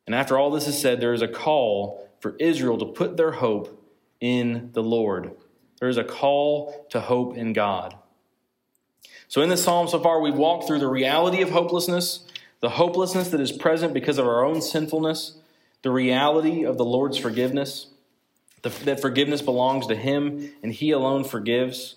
[0.07, 3.33] And after all this is said, there is a call for Israel to put their
[3.33, 3.83] hope
[4.21, 5.33] in the Lord.
[5.81, 7.97] There is a call to hope in God.
[9.29, 12.27] So, in this psalm so far, we've walked through the reality of hopelessness,
[12.61, 15.37] the hopelessness that is present because of our own sinfulness,
[15.83, 17.88] the reality of the Lord's forgiveness,
[18.62, 21.97] that forgiveness belongs to Him and He alone forgives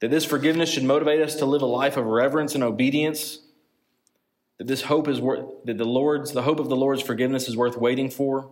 [0.00, 3.38] that this forgiveness should motivate us to live a life of reverence and obedience,
[4.58, 7.56] that this hope is worth that the Lord's the hope of the Lord's forgiveness is
[7.56, 8.50] worth waiting for,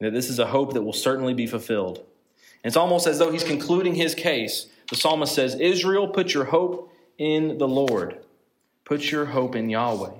[0.00, 1.98] and that this is a hope that will certainly be fulfilled.
[1.98, 4.66] And it's almost as though he's concluding his case.
[4.90, 8.18] The psalmist says, Israel, put your hope in the Lord.
[8.84, 10.12] Put your hope in Yahweh.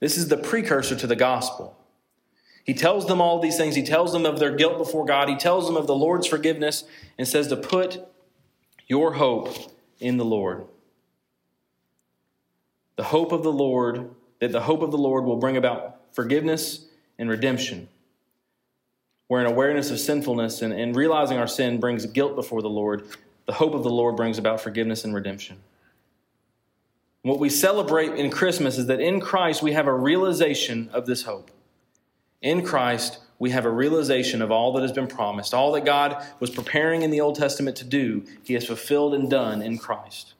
[0.00, 1.76] This is the precursor to the gospel.
[2.64, 3.76] He tells them all these things.
[3.76, 5.28] He tells them of their guilt before God.
[5.28, 6.84] He tells them of the Lord's forgiveness
[7.16, 8.00] and says to put
[8.88, 10.64] your hope in the Lord.
[12.96, 16.86] The hope of the Lord, that the hope of the Lord will bring about forgiveness
[17.18, 17.88] and redemption.
[19.28, 23.06] Where an awareness of sinfulness and, and realizing our sin brings guilt before the Lord,
[23.46, 25.58] the hope of the Lord brings about forgiveness and redemption.
[27.22, 31.24] What we celebrate in Christmas is that in Christ we have a realization of this
[31.24, 31.50] hope.
[32.40, 35.52] In Christ, we have a realization of all that has been promised.
[35.52, 39.28] All that God was preparing in the Old Testament to do, He has fulfilled and
[39.28, 40.34] done in Christ.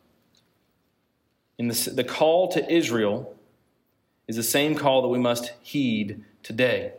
[1.59, 3.35] In the, the call to Israel
[4.29, 6.92] is the same call that we must heed today.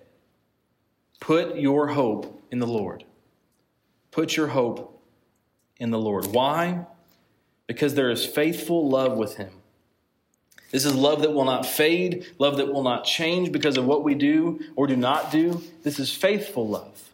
[1.19, 3.03] Put your hope in the Lord.
[4.11, 5.01] Put your hope
[5.79, 6.27] in the Lord.
[6.27, 6.85] Why?
[7.67, 9.51] Because there is faithful love with Him.
[10.71, 14.03] This is love that will not fade, love that will not change because of what
[14.03, 15.61] we do or do not do.
[15.83, 17.09] This is faithful love.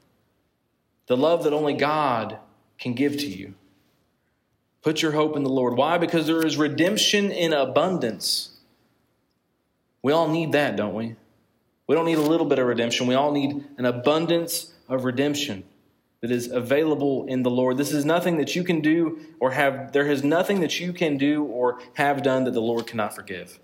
[1.08, 2.38] The love that only God
[2.80, 3.54] can give to you.
[4.84, 5.78] Put your hope in the Lord.
[5.78, 5.98] Why?
[5.98, 8.52] Because there is redemption in abundance.
[10.02, 11.16] We all need that, don't we?
[11.88, 13.08] We don't need a little bit of redemption.
[13.08, 15.64] We all need an abundance of redemption
[16.20, 17.78] that is available in the Lord.
[17.78, 21.18] This is nothing that you can do or have, there is nothing that you can
[21.18, 23.60] do or have done that the Lord cannot forgive.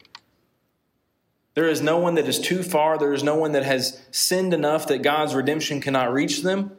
[1.54, 2.98] There is no one that is too far.
[2.98, 6.72] There is no one that has sinned enough that God's redemption cannot reach them.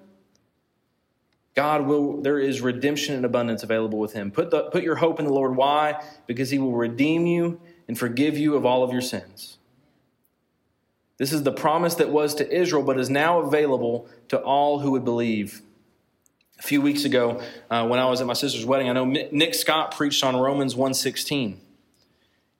[1.55, 4.31] God will, there is redemption and abundance available with Him.
[4.31, 5.57] Put, the, put your hope in the Lord.
[5.57, 6.03] Why?
[6.27, 9.59] Because He will redeem you and forgive you of all of your sins.
[11.19, 14.93] This is the promise that was to Israel, but is now available to all who
[14.93, 15.61] would believe.
[16.59, 19.55] A few weeks ago, uh, when I was at my sister's wedding, I know Nick
[19.55, 21.57] Scott preached on Romans 1.16.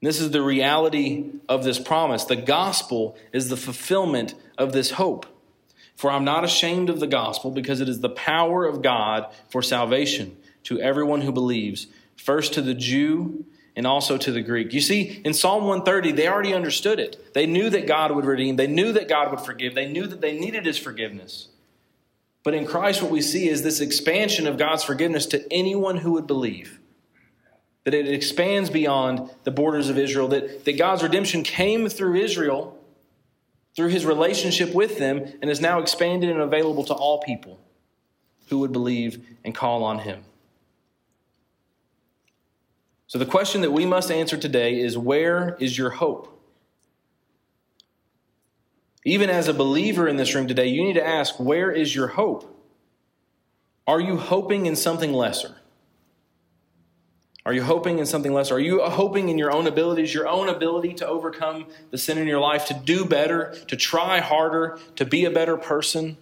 [0.03, 2.25] This is the reality of this promise.
[2.25, 5.27] The gospel is the fulfillment of this hope.
[6.01, 9.61] For I'm not ashamed of the gospel because it is the power of God for
[9.61, 13.45] salvation to everyone who believes, first to the Jew
[13.77, 14.73] and also to the Greek.
[14.73, 17.35] You see, in Psalm 130, they already understood it.
[17.35, 20.23] They knew that God would redeem, they knew that God would forgive, they knew that
[20.23, 21.49] they needed his forgiveness.
[22.45, 26.13] But in Christ, what we see is this expansion of God's forgiveness to anyone who
[26.13, 26.81] would believe.
[27.85, 32.80] That it expands beyond the borders of Israel, that, that God's redemption came through Israel,
[33.75, 37.61] through his relationship with them, and is now expanded and available to all people
[38.49, 40.25] who would believe and call on him.
[43.07, 46.41] So, the question that we must answer today is where is your hope?
[49.05, 52.09] Even as a believer in this room today, you need to ask where is your
[52.09, 52.57] hope?
[53.87, 55.57] Are you hoping in something lesser?
[57.51, 58.53] Are you hoping in something less?
[58.53, 62.29] Are you hoping in your own abilities, your own ability to overcome the sin in
[62.29, 66.17] your life, to do better, to try harder, to be a better person,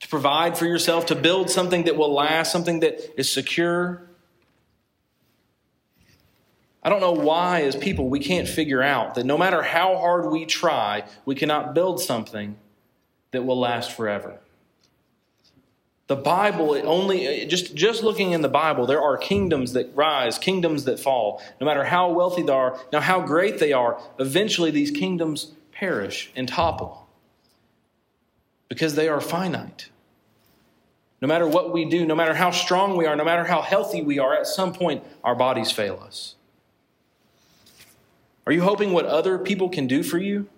[0.00, 4.02] to provide for yourself, to build something that will last, something that is secure?
[6.82, 10.30] I don't know why, as people, we can't figure out that no matter how hard
[10.30, 12.58] we try, we cannot build something
[13.30, 14.38] that will last forever.
[16.10, 20.82] The Bible, only just, just looking in the Bible, there are kingdoms that rise, kingdoms
[20.86, 21.40] that fall.
[21.60, 26.32] No matter how wealthy they are, now how great they are, eventually these kingdoms perish
[26.34, 27.06] and topple
[28.68, 29.90] because they are finite.
[31.22, 34.02] No matter what we do, no matter how strong we are, no matter how healthy
[34.02, 36.34] we are, at some point our bodies fail us.
[38.48, 40.48] Are you hoping what other people can do for you?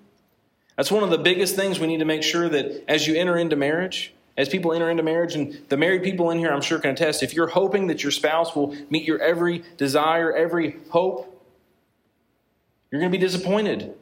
[0.79, 3.37] That's one of the biggest things we need to make sure that as you enter
[3.37, 6.79] into marriage, as people enter into marriage, and the married people in here, I'm sure
[6.79, 11.29] can attest, if you're hoping that your spouse will meet your every desire, every hope,
[12.91, 13.95] you're going to be disappointed.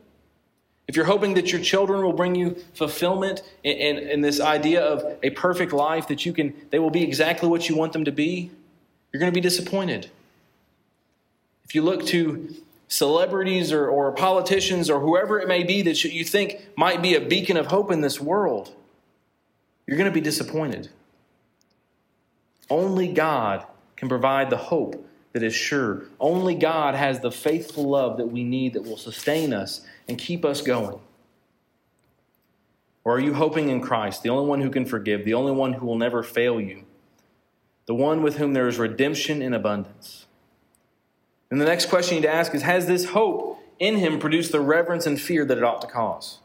[0.86, 5.30] If you're hoping that your children will bring you fulfillment in, this idea of a
[5.30, 8.50] perfect life, that you can, they will be exactly what you want them to be,
[9.12, 10.10] you're going to be disappointed.
[11.64, 12.54] If you look to
[12.88, 17.20] celebrities or, or politicians or whoever it may be that you think might be a
[17.20, 18.74] beacon of hope in this world,
[19.86, 20.88] you're going to be disappointed.
[22.68, 23.66] Only God
[23.96, 26.04] can provide the hope that is sure.
[26.18, 30.44] Only God has the faithful love that we need that will sustain us and keep
[30.44, 30.98] us going.
[33.04, 35.74] Or are you hoping in Christ, the only one who can forgive, the only one
[35.74, 36.84] who will never fail you,
[37.86, 40.26] the one with whom there is redemption in abundance?
[41.50, 44.52] And the next question you need to ask is Has this hope in him produced
[44.52, 46.38] the reverence and fear that it ought to cause?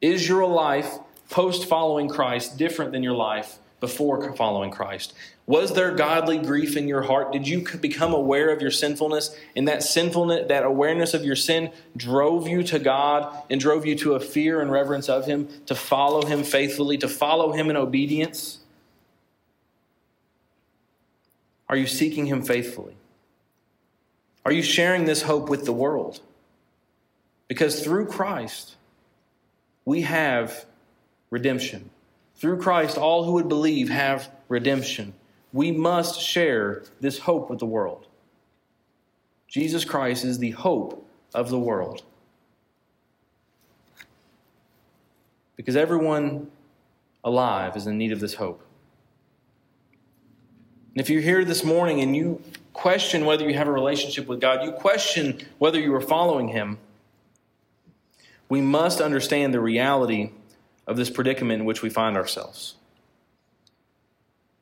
[0.00, 0.98] Is your life
[1.32, 5.14] post following Christ different than your life before following Christ?
[5.46, 7.32] Was there godly grief in your heart?
[7.32, 9.36] Did you become aware of your sinfulness?
[9.56, 13.96] And that sinfulness, that awareness of your sin drove you to God and drove you
[13.96, 17.76] to a fear and reverence of Him, to follow Him faithfully, to follow Him in
[17.76, 18.60] obedience?
[21.68, 22.94] Are you seeking Him faithfully?
[24.44, 26.20] Are you sharing this hope with the world?
[27.48, 28.76] Because through Christ,
[29.84, 30.66] we have
[31.32, 31.88] redemption.
[32.36, 35.14] Through Christ, all who would believe have redemption.
[35.52, 38.06] We must share this hope with the world.
[39.48, 42.02] Jesus Christ is the hope of the world.
[45.56, 46.50] Because everyone
[47.24, 48.62] alive is in need of this hope.
[50.94, 52.42] And if you're here this morning and you
[52.74, 56.78] question whether you have a relationship with God, you question whether you are following Him,
[58.50, 60.32] we must understand the reality
[60.86, 62.74] of this predicament in which we find ourselves.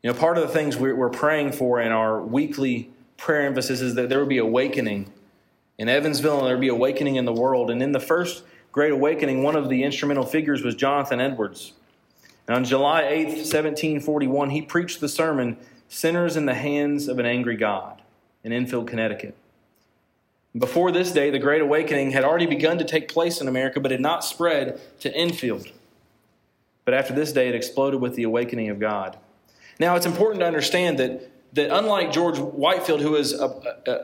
[0.03, 3.95] You know, part of the things we're praying for in our weekly prayer emphasis is
[3.97, 5.13] that there would be awakening
[5.79, 7.71] in Evansville and there would be awakening in the world.
[7.71, 11.73] And in the first Great Awakening, one of the instrumental figures was Jonathan Edwards.
[12.47, 15.57] And on July 8th, 1741, he preached the sermon,
[15.89, 18.01] Sinners in the Hands of an Angry God,
[18.45, 19.37] in Enfield, Connecticut.
[20.57, 23.91] Before this day, the Great Awakening had already begun to take place in America, but
[23.91, 25.69] had not spread to Enfield.
[26.91, 29.17] But after this day, it exploded with the awakening of God.
[29.79, 33.47] Now, it's important to understand that, that unlike George Whitefield, who is a,
[33.87, 33.99] a,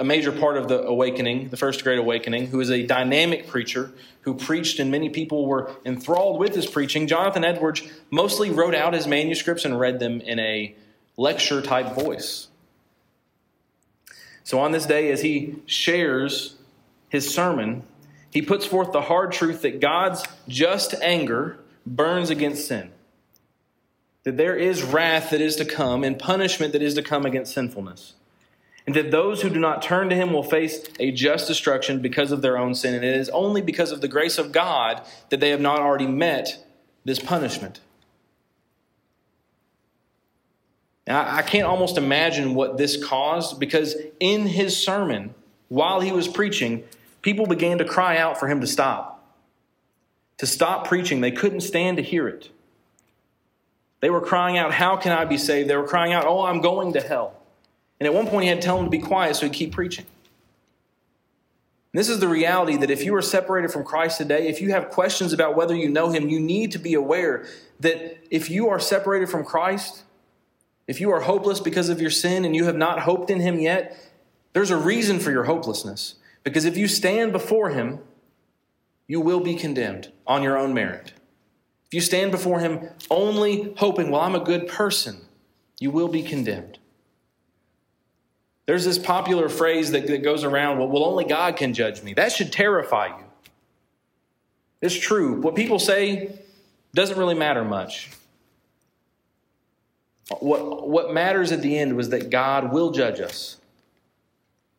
[0.00, 3.90] a major part of the awakening, the First Great Awakening, who is a dynamic preacher
[4.20, 8.92] who preached and many people were enthralled with his preaching, Jonathan Edwards mostly wrote out
[8.92, 10.74] his manuscripts and read them in a
[11.16, 12.48] lecture type voice.
[14.44, 16.56] So on this day, as he shares
[17.08, 17.82] his sermon,
[18.28, 22.90] he puts forth the hard truth that God's just anger burns against sin.
[24.24, 27.54] That there is wrath that is to come and punishment that is to come against
[27.54, 28.14] sinfulness.
[28.86, 32.32] And that those who do not turn to him will face a just destruction because
[32.32, 32.94] of their own sin.
[32.94, 36.06] And it is only because of the grace of God that they have not already
[36.06, 36.64] met
[37.04, 37.80] this punishment.
[41.06, 45.34] Now, I can't almost imagine what this caused because in his sermon,
[45.68, 46.82] while he was preaching,
[47.22, 49.15] people began to cry out for him to stop
[50.38, 51.20] to stop preaching.
[51.20, 52.50] They couldn't stand to hear it.
[54.00, 55.70] They were crying out, How can I be saved?
[55.70, 57.34] They were crying out, Oh, I'm going to hell.
[57.98, 59.72] And at one point, he had to tell them to be quiet so he'd keep
[59.72, 60.04] preaching.
[61.92, 64.70] And this is the reality that if you are separated from Christ today, if you
[64.72, 67.46] have questions about whether you know him, you need to be aware
[67.80, 70.02] that if you are separated from Christ,
[70.86, 73.58] if you are hopeless because of your sin and you have not hoped in him
[73.58, 73.98] yet,
[74.52, 76.16] there's a reason for your hopelessness.
[76.44, 78.00] Because if you stand before him,
[79.06, 81.12] you will be condemned on your own merit.
[81.86, 85.20] If you stand before Him only hoping, well, I'm a good person,
[85.78, 86.78] you will be condemned.
[88.66, 92.14] There's this popular phrase that, that goes around, well, well, only God can judge me.
[92.14, 93.24] That should terrify you.
[94.80, 95.40] It's true.
[95.40, 96.40] What people say
[96.92, 98.10] doesn't really matter much.
[100.40, 103.58] What, what matters at the end was that God will judge us.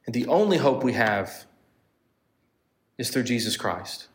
[0.06, 1.46] And the only hope we have
[2.98, 4.08] is through Jesus Christ.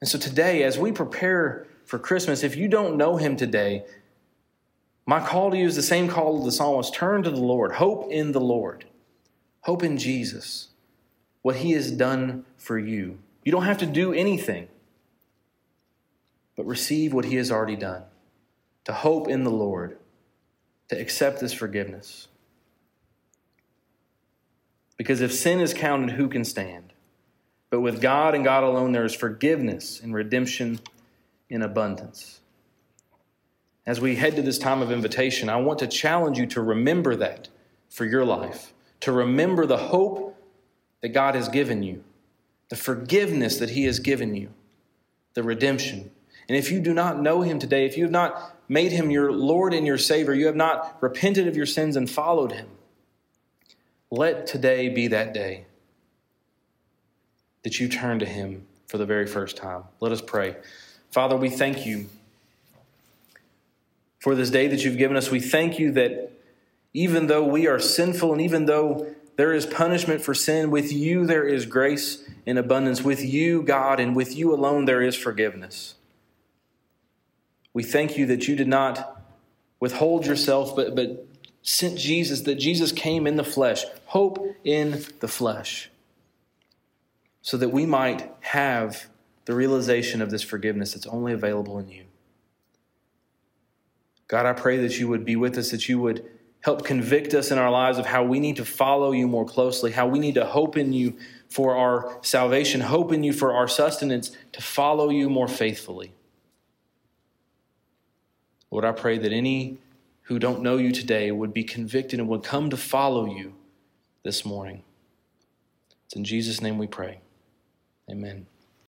[0.00, 3.84] And so today, as we prepare for Christmas, if you don't know him today,
[5.06, 7.72] my call to you is the same call of the psalmist turn to the Lord,
[7.72, 8.84] hope in the Lord,
[9.60, 10.68] hope in Jesus,
[11.42, 13.18] what he has done for you.
[13.44, 14.68] You don't have to do anything,
[16.56, 18.02] but receive what he has already done,
[18.84, 19.96] to hope in the Lord,
[20.88, 22.28] to accept this forgiveness.
[24.96, 26.85] Because if sin is counted, who can stand?
[27.70, 30.80] But with God and God alone, there is forgiveness and redemption
[31.48, 32.40] in abundance.
[33.84, 37.16] As we head to this time of invitation, I want to challenge you to remember
[37.16, 37.48] that
[37.88, 40.36] for your life, to remember the hope
[41.02, 42.02] that God has given you,
[42.68, 44.50] the forgiveness that He has given you,
[45.34, 46.10] the redemption.
[46.48, 49.32] And if you do not know Him today, if you have not made Him your
[49.32, 52.68] Lord and your Savior, you have not repented of your sins and followed Him,
[54.10, 55.66] let today be that day
[57.66, 59.82] that you turn to Him for the very first time.
[59.98, 60.54] Let us pray.
[61.10, 62.06] Father, we thank you
[64.20, 65.32] for this day that you've given us.
[65.32, 66.30] We thank you that
[66.94, 71.26] even though we are sinful and even though there is punishment for sin, with you
[71.26, 73.02] there is grace in abundance.
[73.02, 75.96] With you, God, and with you alone there is forgiveness.
[77.74, 79.20] We thank you that you did not
[79.80, 81.26] withhold yourself, but, but
[81.62, 85.90] sent Jesus, that Jesus came in the flesh, hope in the flesh,
[87.46, 89.06] so that we might have
[89.44, 92.02] the realization of this forgiveness that's only available in you.
[94.26, 96.28] God, I pray that you would be with us, that you would
[96.62, 99.92] help convict us in our lives of how we need to follow you more closely,
[99.92, 101.16] how we need to hope in you
[101.48, 106.12] for our salvation, hope in you for our sustenance, to follow you more faithfully.
[108.72, 109.78] Lord, I pray that any
[110.22, 113.54] who don't know you today would be convicted and would come to follow you
[114.24, 114.82] this morning.
[116.06, 117.20] It's in Jesus' name we pray.
[118.10, 118.46] Amen.